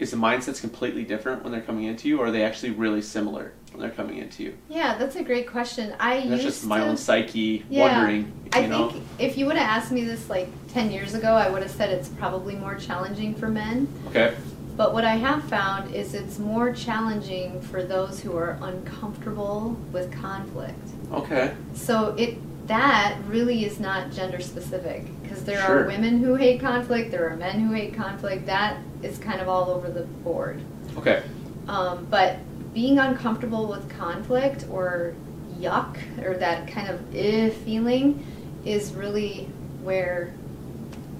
[0.00, 3.02] is the mindsets completely different when they're coming into you or are they actually really
[3.02, 4.54] similar when they're coming into you?
[4.68, 5.94] Yeah, that's a great question.
[5.98, 7.96] I And that's just my to, own psyche Yeah.
[7.96, 8.90] wondering, you I know.
[8.90, 11.70] think if you would have asked me this like 10 years ago, I would have
[11.70, 13.88] said it's probably more challenging for men.
[14.08, 14.34] Okay.
[14.76, 20.12] But what I have found is it's more challenging for those who are uncomfortable with
[20.12, 20.78] conflict.
[21.12, 21.54] Okay.
[21.74, 22.38] So it
[22.68, 25.82] that really is not gender specific because there Sure.
[25.82, 28.46] are women who hate conflict, there are men who hate conflict.
[28.46, 30.60] That is kind of all over the board.
[30.96, 31.22] Okay.
[31.66, 32.36] Um, but
[32.72, 35.14] being uncomfortable with conflict or
[35.58, 38.24] yuck or that kind of eh feeling
[38.64, 39.48] is really
[39.82, 40.32] where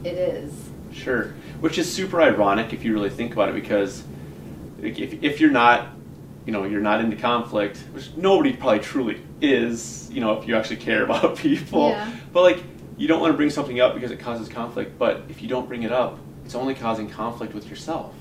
[0.05, 0.53] it is.
[0.93, 1.35] Sure.
[1.61, 4.05] Which is super ironic if you really think about it, because
[4.83, 5.89] if, if you're not,
[6.47, 10.57] you know, you're not into conflict, which nobody probably truly is, you know, if you
[10.57, 11.91] actually care about people.
[11.91, 12.13] Yeah.
[12.33, 12.63] But like,
[12.97, 14.99] you don't want to bring something up because it causes conflict.
[14.99, 18.15] But if you don't bring it up, it's only causing conflict with yourself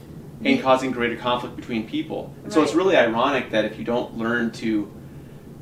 [0.44, 2.34] and causing greater conflict between people.
[2.44, 4.90] And so it's really ironic that if you don't learn to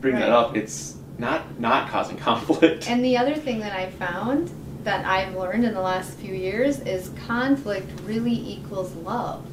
[0.01, 2.89] bring that up, it's not not causing conflict.
[2.89, 4.51] And the other thing that I found
[4.83, 9.45] that I've learned in the last few years is conflict really equals love.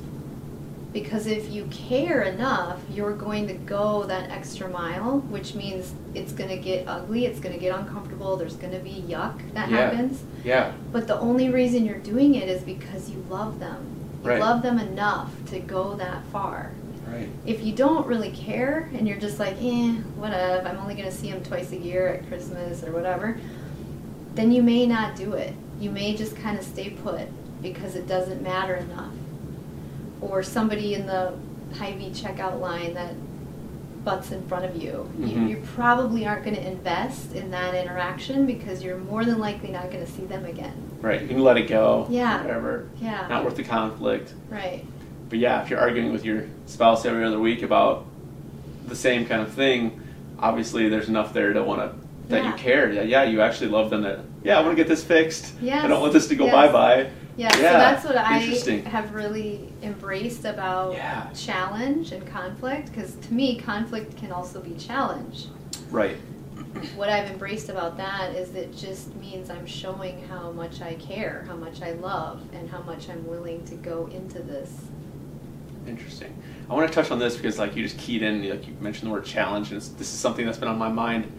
[0.93, 6.31] Because if you care enough, you're going to go that extra mile, which means it's
[6.33, 9.69] going to get ugly, it's going to get uncomfortable, there's going to be yuck that
[9.71, 9.77] Yeah.
[9.91, 10.23] happens.
[10.45, 10.71] yeah.
[10.93, 13.85] But the only reason you're doing it is because you love them.
[14.25, 14.41] You Right.
[14.41, 16.71] love them enough to go that far.
[17.13, 17.29] Right.
[17.45, 21.15] If you don't really care and you're just like, eh, whatever, I'm only going to
[21.15, 23.39] see them twice a year at Christmas or whatever,
[24.35, 25.53] then you may not do it.
[25.79, 27.29] You may just kind of stay put
[27.61, 29.13] because it doesn't matter enough.
[30.23, 31.35] Or somebody in the
[31.79, 33.13] Hy-Vee checkout line that
[34.05, 35.11] butts in front of you.
[35.19, 35.29] Mhm.
[35.31, 39.71] You, you probably aren't going to invest in that interaction because you're more than likely
[39.71, 40.75] not going to see them again.
[41.01, 41.23] Right.
[41.23, 42.07] You can let it go.
[42.11, 42.43] Yeah.
[42.43, 42.89] Whatever.
[43.01, 43.27] Yeah.
[43.29, 44.35] Not worth the conflict.
[44.51, 44.85] Right.
[45.29, 48.07] But yeah, if you're arguing with your spouse every other week about
[48.87, 50.01] the same kind of thing,
[50.39, 52.91] obviously there's enough there to want to that you care.
[52.91, 54.03] Yeah, yeah, you actually love them.
[54.03, 55.53] That yeah, I want to get this fixed.
[55.63, 56.55] I don't want this to go yes.
[56.55, 57.11] bye bye.
[57.37, 58.39] Yeah, so that's what I
[58.89, 61.29] have really embraced about Yeah.
[61.35, 65.47] challenge and conflict because to me, conflict can also be challenge.
[65.91, 66.17] Right.
[66.97, 71.45] What I've embraced about that is it just means I'm showing how much I care,
[71.49, 74.73] how much I love, and how much I'm willing to go into this.
[75.87, 76.35] Interesting.
[76.69, 79.09] I want to touch on this because like you just keyed in, like you mentioned
[79.09, 81.31] the word challenge, and this is something that's been on my mind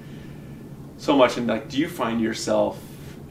[0.98, 1.38] so much.
[1.38, 2.80] And like, do you find yourself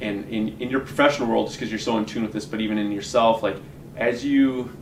[0.00, 2.60] in in, in your professional world, just because you're so in tune with this, but
[2.60, 3.56] even in yourself, like
[3.96, 4.74] as you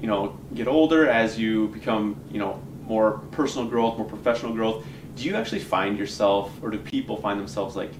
[0.00, 4.84] you know get older, as you become you know more personal growth, more professional growth,
[5.16, 7.92] do you actually find yourself, or do people find themselves like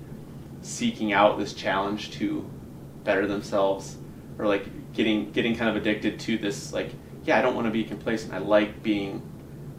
[0.62, 2.48] seeking out this challenge to
[3.04, 3.96] better themselves,
[4.38, 6.90] or like getting getting kind of addicted to this like
[7.24, 8.32] yeah, I don't want to be complacent.
[8.32, 9.20] I like being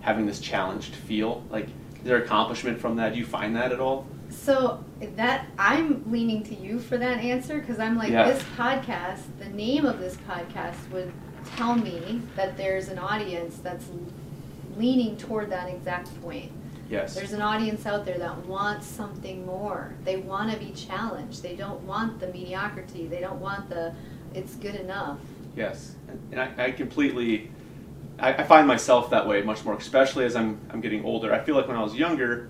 [0.01, 1.43] having this challenged feel.
[1.49, 3.13] Like, is there accomplishment from that?
[3.13, 4.08] Do you find that at all?
[4.30, 4.84] So
[5.15, 8.32] that I'm leaning to you for that answer because I'm like Yeah.
[8.32, 9.22] this podcast.
[9.39, 11.12] The name of this podcast would
[11.56, 13.88] tell me that there's an audience that's
[14.78, 16.52] leaning toward that exact point.
[16.89, 17.13] Yes.
[17.13, 19.94] There's an audience out there that wants something more.
[20.06, 21.44] They want to be challenged.
[21.44, 23.08] They don't want the mediocrity.
[23.08, 23.94] They don't want the
[24.34, 25.18] it's good enough.
[25.56, 25.96] Yes,
[26.32, 27.52] and I, I completely,
[28.20, 31.34] I, I find myself that way much more, especially as I'm I'm getting older.
[31.34, 32.50] I feel like when I was younger,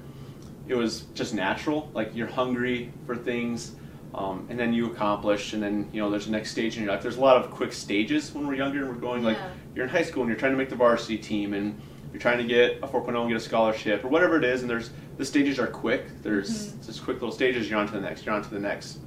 [0.69, 1.89] it was just natural.
[1.93, 3.73] Like you're hungry for things,
[4.13, 6.93] um, and then you accomplish, and then you know there's the next stage in your
[6.93, 7.01] life.
[7.01, 9.37] There's a lot of quick stages when we're younger, and we're going like
[9.75, 11.79] you're in high school and you're trying to make the varsity team, and
[12.13, 14.61] you're trying to get a 4.0 and get a scholarship or whatever it is.
[14.61, 16.21] And there's the stages are quick.
[16.21, 16.85] There's Mhm.
[16.85, 17.69] just quick little stages.
[17.69, 18.25] You're on to the next.
[18.25, 18.99] You're on to the next.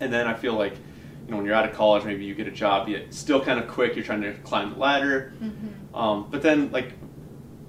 [0.00, 0.74] And then I feel like,
[1.26, 3.58] you know, when you're out of college, maybe you get a job, yet still kind
[3.58, 3.96] of quick.
[3.96, 5.32] You're trying to climb the ladder.
[5.42, 5.94] Mm-hmm.
[5.96, 6.92] Um, but then, like,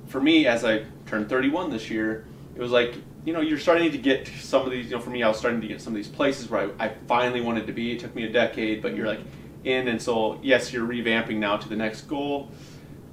[0.05, 3.91] for me, as I turned 31 this year, it was like, you know, you're starting
[3.91, 4.85] to get some of these.
[4.87, 6.85] You know, for me, I was starting to get some of these places where I,
[6.87, 7.91] I finally wanted to be.
[7.93, 9.21] It took me a decade, but you're like
[9.63, 12.51] in, and so yes, you're revamping now to the next goal,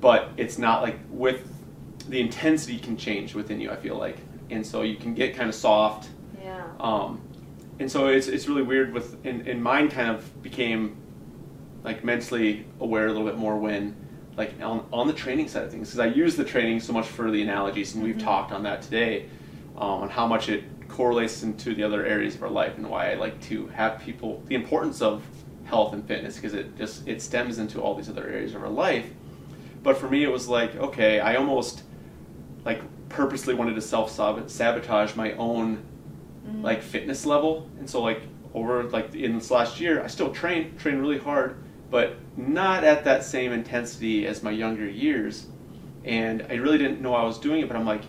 [0.00, 1.46] but it's not like with
[2.08, 3.70] the intensity can change within you.
[3.70, 4.16] I feel like,
[4.50, 6.08] and so you can get kind of soft.
[6.42, 6.64] Yeah.
[6.80, 7.20] Um,
[7.78, 10.96] and so it's, it's really weird with and, and mine kind of became
[11.84, 13.94] like mentally aware a little bit more when
[14.36, 17.06] like on, on the training side of things because I use the training so much
[17.06, 18.22] for the analogies and we've Mhm.
[18.24, 19.26] talked on that today
[19.80, 23.10] um, on how much it correlates into the other areas of our life and why
[23.10, 25.24] I like to have people the importance of
[25.64, 28.68] health and fitness because it just it stems into all these other areas of our
[28.68, 29.06] life.
[29.82, 31.82] But for me it was like okay I almost
[32.64, 35.82] like purposely wanted to self sabotage my own
[36.48, 36.62] Mhm.
[36.62, 37.68] like fitness level.
[37.78, 38.22] And so like
[38.54, 41.54] over like in this last year i still train train really hard
[41.88, 45.46] but not at that same intensity as my younger years.
[46.04, 48.02] And i really didn't know i was doing it but i'm like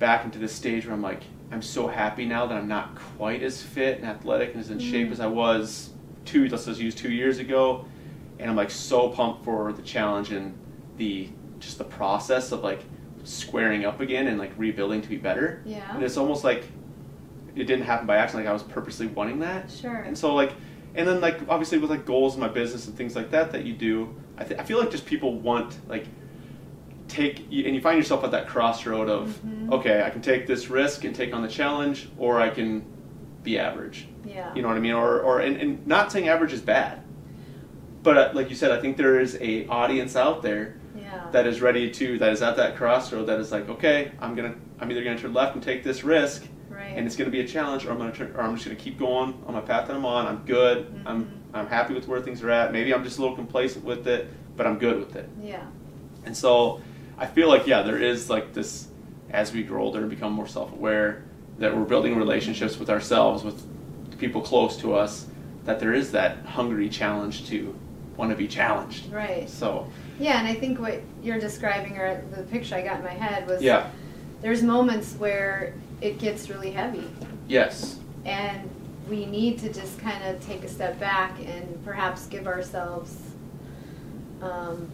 [0.00, 3.42] back into this stage where i'm like i'm so happy now that i'm not quite
[3.42, 5.12] as fit and athletic and as in shape Mhm.
[5.12, 5.90] as i was
[6.24, 7.84] two let's just use two years ago
[8.40, 10.58] and i'm like so pumped for the challenge and
[10.96, 11.28] the
[11.60, 12.80] just the process of like
[13.24, 15.94] squaring up again and like rebuilding to be better Yeah.
[15.94, 16.64] and it's almost like
[17.54, 18.46] it didn't happen by accident.
[18.46, 19.68] Like I was purposely wanting that.
[19.72, 19.96] Sure.
[19.96, 20.52] And so like,
[20.94, 23.64] and then like obviously with like goals in my business and things like that that
[23.64, 26.06] you do, I th- I feel like just people want like
[27.10, 29.72] take and you find yourself at that crossroad of Mhm.
[29.72, 32.82] okay, I can take this risk and take on the challenge, or I can
[33.42, 34.06] be average.
[34.24, 34.54] Yeah.
[34.54, 34.92] You know what I mean?
[34.94, 37.00] Or or and, and not saying average is bad,
[38.02, 41.24] but uh, like you said, I think there is a audience out there yeah.
[41.32, 44.54] that is ready to that is at that crossroad that is like okay, I'm gonna
[44.80, 46.92] I'm either gonna turn left and take this risk right.
[46.96, 48.64] and it's going to be a challenge, or I'm going to turn, or I'm just
[48.66, 50.26] going to keep going on my path that I'm on.
[50.26, 50.86] I'm good.
[51.06, 51.28] I'm Mhm.
[51.52, 52.72] I'm happy with where things are at.
[52.72, 55.28] Maybe I'm just a little complacent with it, but I'm good with it.
[55.42, 55.62] yeah.
[56.24, 56.80] And so
[57.20, 58.88] I feel like yeah, there is like this
[59.30, 61.22] as we grow older and become more self-aware
[61.58, 63.62] that we're building relationships with ourselves, with
[64.18, 65.26] people close to us.
[65.66, 67.78] That there is that hungry challenge to
[68.16, 69.12] want to be challenged.
[69.12, 69.48] Right.
[69.48, 69.86] So
[70.18, 73.46] Yeah, and I think what you're describing, or the picture I got in my head,
[73.46, 73.90] was yeah,
[74.40, 77.08] there's moments where it gets really heavy,
[77.46, 78.68] yes, and
[79.10, 83.16] we need to just kind of take a step back and perhaps give ourselves
[84.40, 84.90] um,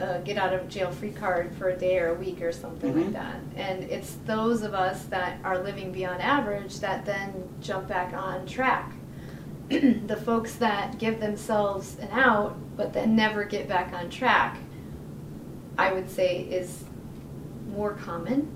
[0.00, 2.92] a get out of jail free card for a day or a week or something
[2.94, 3.04] Mhm.
[3.04, 3.36] like that.
[3.56, 8.46] And it's those of us that are living beyond average that then jump back on
[8.46, 8.92] track.
[9.68, 14.56] the folks that give themselves an out but then never get back on track,
[15.78, 16.84] I would say is
[17.72, 18.48] more common.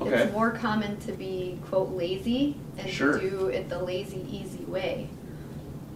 [0.00, 3.18] okay, It's more common to be quote lazy and Sure.
[3.18, 5.08] to do it the lazy easy way.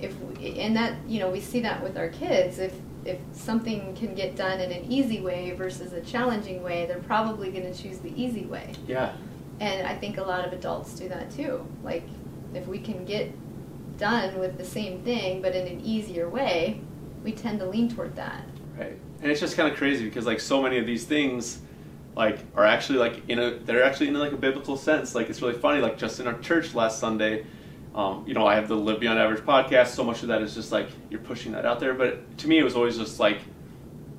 [0.00, 2.58] If we, and that you know we see that with our kids.
[2.58, 2.74] If
[3.08, 7.50] if something can get done in an easy way versus a challenging way, they're probably
[7.50, 8.72] going to choose the easy way.
[8.86, 9.12] yeah,
[9.60, 11.66] And I think a lot of adults do that too.
[11.82, 12.04] Like
[12.54, 13.32] if we can get
[13.98, 16.80] done with the same thing but in an easier way,
[17.24, 18.44] we tend to lean toward that.
[18.78, 18.96] Right.
[19.22, 21.60] And it's just kind of crazy because like so many of these things
[22.14, 25.14] like are actually like in a they're actually in like a biblical sense.
[25.14, 27.44] Like it's really funny like just in our church last Sunday
[27.94, 29.88] um, you know, I have the Live Beyond Average podcast.
[29.88, 31.94] So much of that is just like you're pushing that out there.
[31.94, 33.38] But to me, it was always just like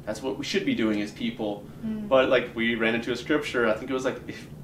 [0.05, 1.63] that's what we should be doing as people.
[1.85, 2.07] Mm.
[2.07, 3.67] But like we ran into a scripture.
[3.67, 4.17] I think it was like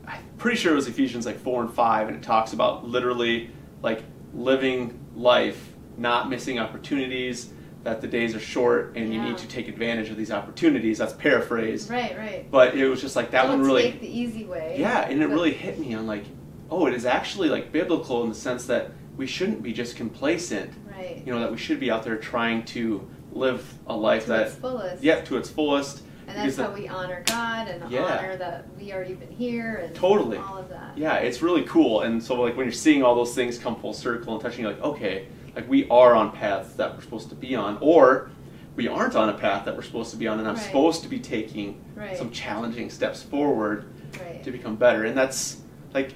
[0.08, 3.52] I'm pretty sure it was Ephesians like four and five, and it talks about literally
[3.82, 7.52] like living life, not missing opportunities.
[7.84, 10.98] That the days are short, and you need to take advantage of these opportunities.
[10.98, 11.88] That's paraphrased.
[11.91, 12.50] Right, right.
[12.50, 14.78] But it was just like that Don't one really take the easy way.
[14.80, 16.24] yeah, and it really hit me on like,
[16.71, 20.71] oh, it is actually like biblical in the sense that we shouldn't be just complacent.
[20.89, 21.21] Right.
[21.25, 24.47] You know, that we should be out there trying to live a life to that,
[24.47, 25.04] its fullest.
[25.04, 26.04] yeah, to its fullest.
[26.28, 28.17] And that's how we honor God and Yeah.
[28.17, 30.38] honor that we are even here and Totally.
[30.38, 30.97] all of that.
[30.97, 32.01] Yeah, it's really cool.
[32.01, 34.71] And so like when you're seeing all those things come full circle and touching, you're
[34.73, 38.30] like, okay, like we are on paths that we're supposed to be on, or
[38.75, 40.63] we aren't on a path that we're supposed to be on, and I'm Right.
[40.63, 42.17] supposed to be taking Right.
[42.17, 43.86] some challenging steps forward
[44.19, 44.43] Right.
[44.43, 45.04] to become better.
[45.06, 45.62] And that's
[45.93, 46.13] like,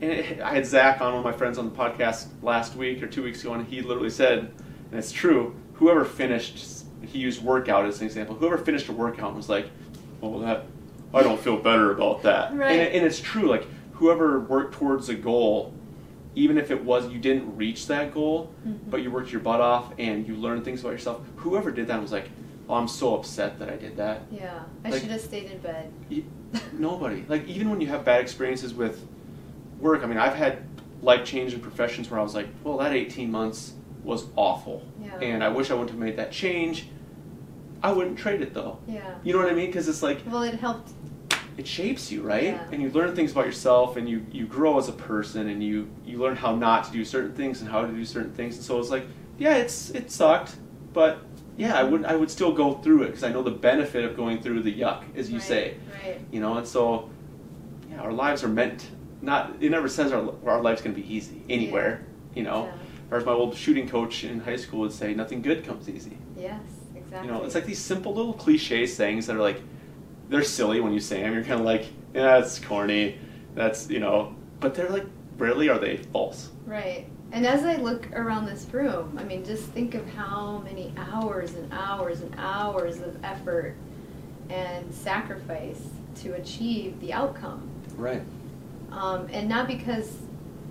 [0.00, 3.02] and it, I had Zach on one of my friends on the podcast last week
[3.02, 4.38] or two weeks ago, and he literally said,
[4.90, 9.34] and it's true, whoever finished, he used workout as an example, whoever finished a workout
[9.34, 9.66] was like,
[10.20, 10.64] well, that,
[11.12, 12.54] I don't feel better about that.
[12.56, 12.72] Right.
[12.72, 15.72] And, and it's true, like, whoever worked towards a goal,
[16.34, 18.78] even if it was you didn't reach that goal, Mhm.
[18.90, 22.02] but you worked your butt off and you learned things about yourself, whoever did that
[22.02, 22.28] was like,
[22.68, 24.22] oh, I'm so upset that I did that.
[24.32, 24.60] Yeah.
[24.84, 25.92] I Like- should have stayed in bed.
[26.10, 26.22] Y-
[26.72, 27.24] Nobody.
[27.28, 29.06] Like even when you have bad experiences with
[29.84, 30.64] work, I mean, I've had
[31.02, 35.18] life changing professions where I was like, well, that 18 months was awful, Yeah.
[35.20, 36.88] and I wish I wouldn't have made that change.
[37.82, 38.78] I wouldn't trade it though.
[38.88, 39.14] Yeah.
[39.22, 39.66] You know what I mean?
[39.66, 40.90] Because it's like Well, it helped.
[41.58, 42.44] it shapes you, right?
[42.44, 42.62] Yeah.
[42.72, 45.88] And you learn things about yourself, and you you grow as a person, and you
[46.04, 48.56] you learn how not to do certain things and how to do certain things.
[48.56, 49.04] And so it's like,
[49.38, 50.56] yeah, it's it sucked,
[50.94, 51.18] but
[51.58, 54.16] yeah, I would I would still go through it because I know the benefit of
[54.16, 56.20] going through the yuck, as you right, say Right.
[56.32, 57.10] you know and so
[57.90, 58.88] yeah our lives are meant
[59.24, 62.04] not it never says our, our life's going to be easy anywhere
[62.34, 62.72] you know Yeah.
[63.10, 66.18] or as my old shooting coach in high school would say nothing good comes easy
[66.36, 66.60] Yes.
[66.94, 67.28] Exactly.
[67.28, 69.60] you know it's like these simple little cliche sayings that are like
[70.28, 73.18] they're silly when you say them you're kind of like yeah that's corny
[73.54, 75.06] that's you know but they're like
[75.38, 77.06] rarely are they false Right.
[77.32, 81.52] And as I look around this room, I mean, just think of how many hours
[81.54, 83.74] and hours and hours of effort
[84.48, 85.82] and sacrifice
[86.22, 87.68] to achieve the outcome.
[87.96, 88.22] right
[88.94, 90.16] Um, and not because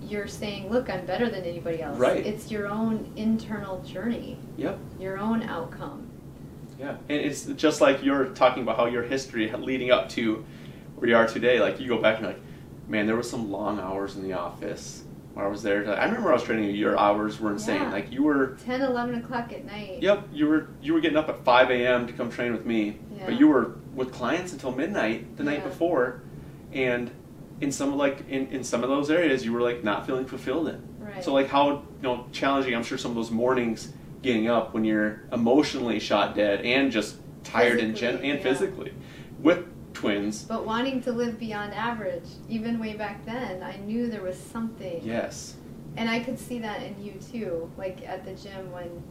[0.02, 1.98] you're saying, look, I'm better than anybody else.
[1.98, 2.24] Right.
[2.26, 6.08] It's your own internal journey, yep your own outcome.
[6.78, 10.44] Yeah, and it's just like you're talking about how your history leading up to
[10.96, 11.60] where you are today.
[11.60, 12.42] Like you go back and you're like,
[12.88, 15.04] man, there was some long hours in the office
[15.34, 15.88] where I was there.
[15.98, 16.72] I remember I was training you.
[16.72, 17.82] Your hours were insane.
[17.82, 17.92] Yeah.
[17.92, 20.02] Like you were, 10, 11 o'clock at night.
[20.02, 22.06] yep, you were you were getting up at 5 a.m.
[22.06, 23.26] to come train with me, Yeah.
[23.26, 26.22] but you were with clients until midnight the night before,
[26.72, 27.10] and
[27.60, 30.26] in some of like in, in some of those areas you were like not feeling
[30.26, 30.82] fulfilled in.
[30.98, 31.22] Right.
[31.22, 33.92] So like how you know challenging I'm sure some of those mornings
[34.22, 38.42] getting up when you're emotionally shot dead and just tired and gen- and yeah.
[38.42, 38.92] physically
[39.40, 40.42] with twins.
[40.44, 45.00] But wanting to live beyond average, even way back then, I knew there was something.
[45.02, 45.56] Yes.
[45.96, 49.02] And I could see that in you too, like at the gym when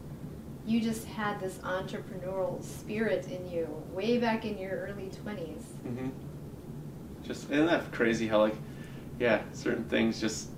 [0.66, 5.62] you just had this entrepreneurial spirit in you way back in your early 20s.
[5.82, 6.08] hmm
[7.24, 8.54] Just isn't that crazy how like
[9.18, 10.48] yeah certain things just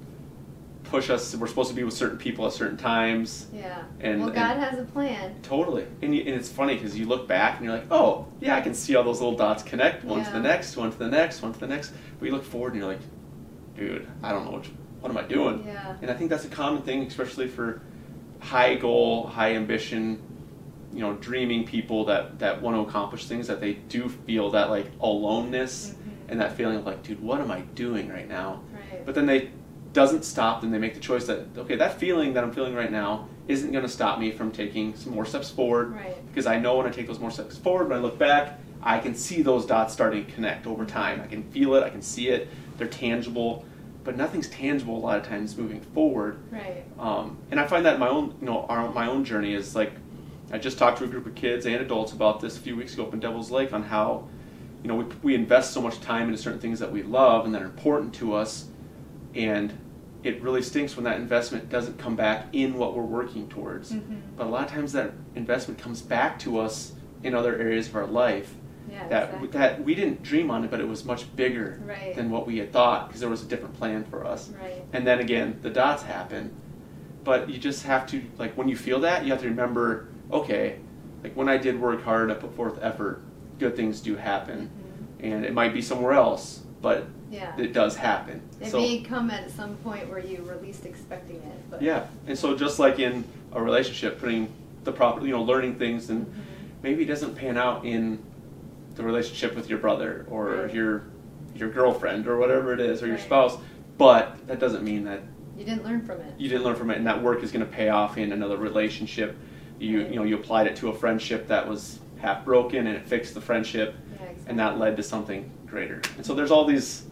[0.85, 1.35] push us.
[1.35, 3.47] We're supposed to be with certain people at certain times.
[3.53, 3.83] Yeah.
[4.01, 5.35] And- well, and- God has a plan.
[5.43, 8.57] Totally, and, you, and it's funny because you look back and you're like, oh yeah,
[8.57, 11.09] I can see all those little dots connect one to the next, one to the
[11.09, 11.93] next, one to the next.
[12.19, 13.01] But you look forward and you're like,
[13.77, 15.65] dude, I don't know which, what am I doing?
[15.67, 15.97] Yeah.
[16.03, 17.83] And I think that's a common thing, especially for
[18.39, 20.23] high goal, high ambition,
[20.93, 24.71] you know, dreaming people that that want to accomplish things that they do feel that
[24.71, 26.13] like aloneness Mhm.
[26.29, 28.61] And that feeling of like, dude, what am I doing right now?
[28.73, 29.05] Right.
[29.07, 29.51] But then they
[29.93, 32.93] doesn't stop and they make the choice that okay that feeling that i'm feeling right
[32.93, 36.15] now isn't going to stop me from taking some more steps forward Right.
[36.27, 38.99] because i know when i take those more steps forward when i look back i
[38.99, 42.03] can see those dots starting to connect over time i can feel it i can
[42.03, 42.47] see it
[42.77, 43.65] they're tangible
[44.05, 46.85] but nothing's tangible a lot of times moving forward Right.
[46.99, 49.75] um, and I find that in my own, you know, our, my own journey is
[49.75, 49.93] like,
[50.53, 52.93] I just talked to a group of kids and adults about this a few weeks
[52.95, 54.29] ago up in Devil's Lake on how,
[54.87, 57.53] you know, we, we invest so much time into certain things that we love and
[57.53, 58.67] that are important to us,
[59.35, 59.77] and
[60.23, 63.91] it really stinks when that investment doesn't come back in what we're working towards.
[63.93, 64.21] Mhm.
[64.37, 66.93] But a lot of times that investment comes back to us
[67.25, 68.55] in other areas of our life
[68.89, 69.09] Yeah.
[69.09, 69.49] that exactly.
[69.49, 72.15] that we didn't dream on it, but it was much bigger Right.
[72.15, 74.85] than what we had thought because there was a different plan for us Right.
[74.93, 76.53] and then again the dots happen
[77.25, 80.77] but you just have to like when you feel that you have to remember okay
[81.25, 83.21] like when i did work hard i put forth effort
[83.59, 84.71] good things do happen
[85.21, 87.35] and it might be somewhere else but Mm-hmm.
[87.35, 87.57] Yeah.
[87.59, 91.39] it does happen It so may come at some point where you were least expecting
[91.39, 91.71] it.
[91.71, 94.49] But yeah and so just like in a relationship putting
[94.85, 96.31] the proper you know learning things and Mhm.
[96.85, 98.21] maybe it doesn't pan out in
[98.95, 100.73] the relationship with your brother or Right.
[100.75, 101.03] your
[101.57, 103.59] your girlfriend or whatever it is or your spouse
[103.99, 105.21] but that doesn't mean that
[105.59, 106.33] you didn't learn from it.
[106.39, 108.57] you didn't learn from it, and that work is going to pay off in another
[108.59, 109.35] relationship.
[109.81, 113.07] You you know you applied it to a friendship that was half broken, and it
[113.07, 114.45] fixed the friendship, Yeah, exactly.
[114.49, 116.01] and that led to something greater.
[116.17, 117.05] And so there's all these.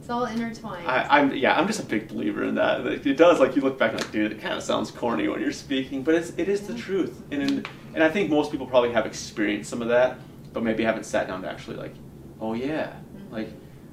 [0.00, 0.86] It's all intertwined.
[0.88, 2.84] I, I'm yeah, I'm just a big believer in that.
[3.06, 5.40] It does like you look back and like, dude, it kind of sounds corny when
[5.40, 8.66] you're speaking, but it's it is the truth, and and, and I think most people
[8.66, 10.18] probably have experienced some of that,
[10.52, 11.94] but maybe haven't sat down to actually like,
[12.40, 13.30] oh yeah, Mhm.
[13.32, 13.48] like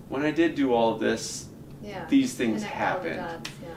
[0.08, 1.46] when I did do all of this,
[1.84, 2.06] yeah.
[2.10, 3.16] these things Connect happened.
[3.18, 3.70] dots, yeah.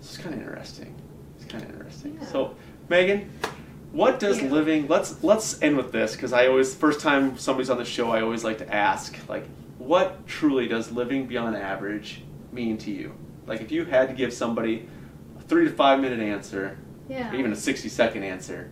[0.00, 0.94] It's kind of interesting.
[1.36, 2.16] It's kind of interesting.
[2.18, 2.26] Yeah.
[2.28, 2.54] So,
[2.88, 3.30] Megan,
[3.92, 4.50] what does Yeah.
[4.50, 4.86] living?
[4.88, 8.20] Let's let's end with this because I always first time somebody's on the show, I
[8.22, 9.46] always like to ask like,
[9.78, 12.22] what truly does living beyond average
[12.52, 13.14] mean to you?
[13.46, 14.86] Like, if you had to give somebody
[15.38, 16.76] a three to five minute answer,
[17.08, 17.30] Yeah.
[17.32, 18.68] or even a sixty second answer,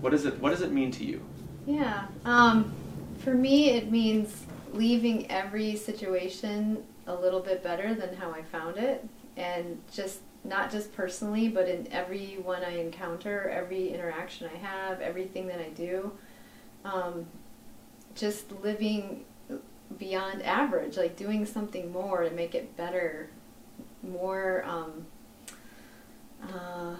[0.00, 1.20] what does it what does it mean to you?
[1.66, 2.04] Yeah.
[2.24, 2.72] Um,
[3.18, 8.76] for me, it means leaving every situation a little bit better than how I found
[8.76, 9.04] it,
[9.36, 15.00] and just not just personally, but in every one I encounter, every interaction I have,
[15.00, 16.12] everything that I do.
[16.84, 17.26] Um,
[18.14, 19.24] just living
[19.98, 23.28] beyond average, like doing something more to make it better,
[24.02, 25.06] more um,
[26.42, 26.94] uh,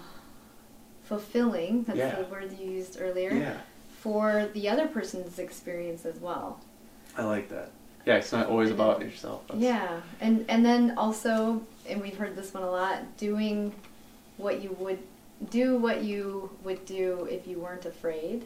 [1.03, 1.83] fulfilling.
[1.83, 2.15] That's Yeah.
[2.15, 3.57] the word you used earlier Yeah,
[3.99, 6.59] for the other person's experience as well.
[7.17, 7.71] I like that.
[8.05, 9.45] Yeah, it's not always about yourself.
[9.47, 13.73] That's- Yeah, and and then also, and we've heard this one a lot, doing
[14.37, 14.99] what you would
[15.49, 18.45] do what you would do if you weren't afraid.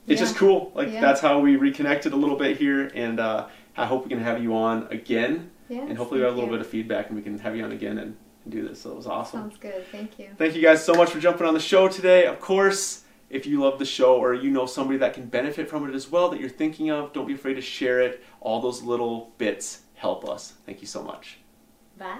[0.06, 0.26] it's Yeah.
[0.26, 0.72] just cool.
[0.74, 1.00] Like, Yeah.
[1.00, 2.90] that's how we reconnected a little bit here.
[2.94, 3.46] And uh,
[3.80, 5.50] I hope we can have you on again.
[5.68, 5.82] Yeah.
[5.82, 7.70] and hopefully we have a little bit of feedback and we can have you on
[7.70, 8.82] again and, and do this.
[8.82, 9.42] So it was awesome.
[9.42, 9.86] Sounds good.
[9.92, 10.30] Thank you.
[10.36, 12.26] Thank you guys so much for jumping on the show today.
[12.26, 15.88] Of course, if you love the show or you know somebody that can benefit from
[15.88, 18.22] it as well that you're thinking of, don't be afraid to share it.
[18.40, 20.54] All those little bits help us.
[20.66, 21.38] Thank you so much.
[21.96, 22.18] Bye.